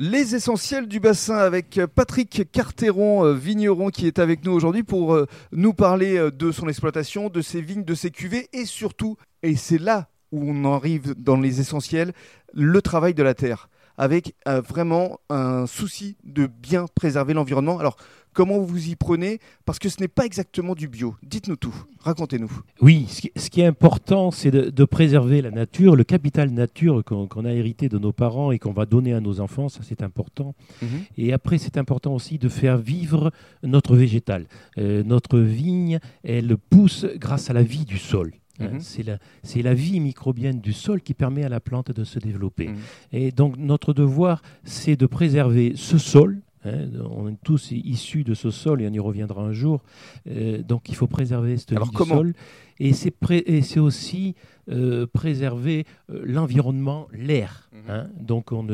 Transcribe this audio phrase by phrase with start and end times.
[0.00, 5.14] Les essentiels du bassin avec Patrick Carteron, euh, vigneron, qui est avec nous aujourd'hui pour
[5.14, 9.16] euh, nous parler euh, de son exploitation, de ses vignes, de ses cuvées et surtout,
[9.44, 12.12] et c'est là où on arrive dans les essentiels,
[12.52, 17.78] le travail de la terre avec vraiment un souci de bien préserver l'environnement.
[17.78, 17.96] Alors,
[18.34, 21.14] comment vous vous y prenez Parce que ce n'est pas exactement du bio.
[21.22, 22.50] Dites-nous tout, racontez-nous.
[22.80, 27.52] Oui, ce qui, est important, c'est de, préserver la nature, le capital nature qu'on a
[27.52, 30.54] hérité de nos parents et qu'on va donner à nos enfants, ça c'est important.
[30.82, 30.88] Mhm.
[31.16, 34.46] Et après, c'est important aussi de faire vivre notre végétal.
[34.76, 38.32] Euh, notre vigne, elle pousse grâce à la vie du sol.
[38.60, 39.18] Hein, mhm.
[39.42, 42.68] C'est la, vie microbienne du sol qui permet à la plante de se développer.
[42.68, 42.76] Mhm.
[43.12, 46.40] Et donc notre devoir, c'est de préserver ce sol.
[46.64, 49.82] Hein, on est tous issus de ce sol et on y reviendra un jour.
[50.26, 51.74] Euh, donc il faut préserver ce
[52.04, 52.34] sol.
[52.80, 54.34] Et c'est aussi
[54.70, 57.68] euh, préserver euh, l'environnement, l'air.
[57.88, 58.08] Hein.
[58.18, 58.66] Donc on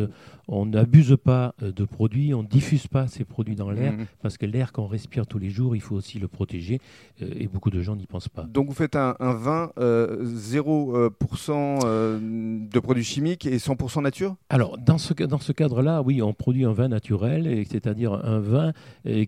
[0.67, 4.07] n'abuse pas euh, de produits, on ne diffuse pas ces produits dans l'air, mhm.
[4.23, 6.81] parce que l'air qu'on respire tous les jours, il faut aussi le protéger,
[7.21, 8.45] et beaucoup de gens n'y pensent pas.
[8.45, 14.37] Donc vous faites un, vin 0% de produits chimiques et 100% nature?
[14.49, 18.73] Alors dans ce, dans ce cadre-là, oui, on produit un vin naturel, c'est-à-dire un vin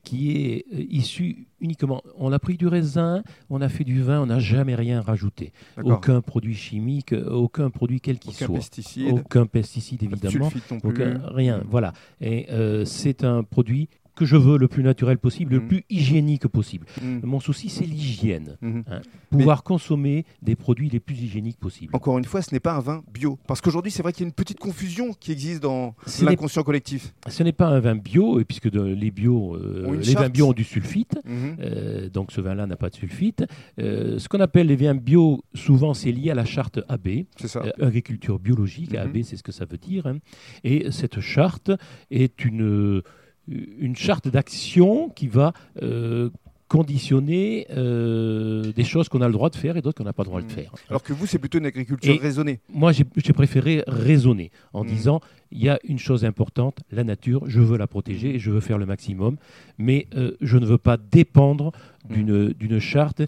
[0.03, 4.27] qui est issu uniquement, on a pris du raisin, on a fait du vin, on
[4.27, 5.53] n'a jamais rien rajouté.
[5.83, 8.57] Aucun produit chimique, aucun produit quel qu'il soit.
[8.57, 9.13] Pesticide.
[9.13, 10.51] Aucun pesticide, évidemment.
[10.83, 11.65] Aucun, rien, mm.
[11.69, 11.93] voilà.
[12.21, 13.89] Et euh, c'est un produit
[14.23, 15.69] que je veux le plus naturel possible, le mm.
[15.69, 16.87] plus hygiénique possible.
[17.01, 17.21] Mm.
[17.25, 18.57] Mon souci, c'est l'hygiène.
[18.63, 18.83] Mm-hmm.
[18.87, 19.01] Hein.
[19.31, 21.95] Pouvoir consommer des produits les plus hygiéniques possibles.
[21.95, 23.39] Encore une fois, ce n'est pas un vin bio.
[23.47, 27.15] Parce qu'aujourd'hui, c'est vrai qu'il y a une petite confusion qui existe dans l'inconscient collectif.
[27.29, 30.65] Ce n'est pas un vin bio, puisque les, bio, euh, les vins bio ont du
[30.65, 31.19] sulfite.
[31.27, 31.57] Mm-hmm.
[31.61, 33.45] Euh, donc ce vin-là n'a pas de sulfite.
[33.81, 37.25] Euh, ce qu'on appelle les vins bio, souvent, c'est lié à la charte AB.
[37.45, 37.63] Ça.
[37.81, 38.93] agriculture biologique.
[38.93, 39.19] Mm-hmm.
[39.19, 40.07] AB, c'est ce que ça veut dire.
[40.07, 40.19] Hein.
[40.63, 41.73] Et cette charte
[42.11, 43.03] est une
[43.49, 46.31] une charte d'action qui va euh,
[46.73, 50.23] conditionner euh, des choses qu'on a le droit de faire et d'autres qu'on n'a pas
[50.23, 50.51] le droit de mmh.
[50.51, 50.73] faire.
[50.89, 52.61] Alors que vous, c'est plutôt une agriculture raisonnée.
[52.73, 54.87] Moi, j'ai préféré raisonner en mmh.
[54.87, 58.51] disant il y a une chose importante, la nature, je veux la protéger et je
[58.51, 59.37] veux faire le maximum,
[59.77, 61.73] mais euh, je ne veux pas dépendre
[62.09, 62.53] mmh.
[62.55, 63.21] d'une charte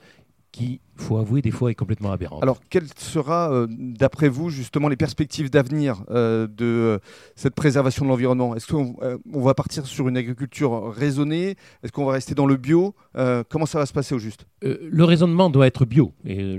[0.50, 2.42] qui, faut avouer, des fois est complètement aberrante.
[2.42, 6.98] Alors, quelles sera, euh, d'après vous, justement, les perspectives d'avenir euh, de euh,
[7.36, 8.54] cette préservation de l'environnement?
[8.54, 11.56] Est-ce qu'on va partir sur une agriculture raisonnée?
[11.82, 12.94] Est-ce qu'on va rester dans le bio?
[13.48, 14.46] Comment ça va se passer au juste?
[14.62, 16.58] Le raisonnement doit être bio, et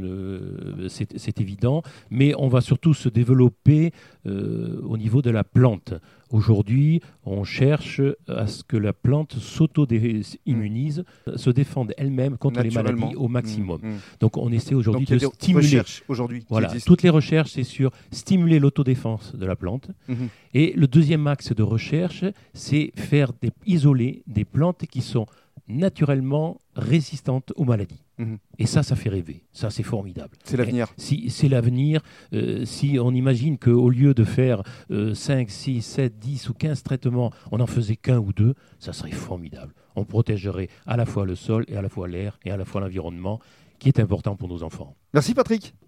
[0.87, 3.91] c'est évident, mais on va surtout se développer
[4.25, 5.93] au niveau de la plante.
[6.31, 11.03] Aujourd'hui, on cherche à ce que la plante s'auto-immunise,
[11.35, 13.79] se défende elle-même contre les maladies au maximum.
[13.81, 13.99] Mmh, mmh.
[14.19, 15.81] Donc on essaie aujourd'hui de stimuler.
[16.07, 16.45] aujourd'hui.
[16.49, 19.89] Voilà, toutes les recherches, c'est sur stimuler l'autodéfense de la plante.
[20.07, 20.13] Mmh.
[20.53, 25.25] Et le deuxième axe de recherche, c'est faire des, isoler des plantes qui sont
[25.67, 28.03] naturellement résistantes aux maladies.
[28.17, 28.37] Mhm.
[28.59, 29.43] Et ça, ça fait rêver.
[29.51, 30.37] Ça, c'est formidable.
[30.43, 30.93] C'est l'avenir.
[30.97, 32.01] Si, c'est l'avenir.
[32.33, 37.31] Euh, si on imagine qu'au lieu de faire 5, 6, 7, 10 ou 15 traitements,
[37.51, 39.73] on n'en faisait qu'un ou deux, ça serait formidable.
[39.95, 42.65] On protégerait à la fois le sol et à la fois l'air et à la
[42.65, 43.39] fois l'environnement,
[43.85, 44.95] qui est important pour nos enfants.
[45.13, 45.75] Merci Patrick.